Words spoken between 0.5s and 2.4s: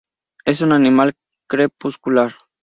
un animal crepuscular.